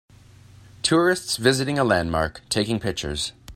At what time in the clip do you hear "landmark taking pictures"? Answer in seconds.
1.83-3.33